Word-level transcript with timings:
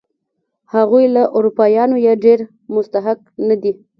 هغوی 0.73 1.05
له 1.15 1.23
اروپایانو 1.37 1.95
یې 2.05 2.13
ډېر 2.23 2.39
مستحق 2.73 3.19
نه 3.47 3.55
دي. 3.61 3.73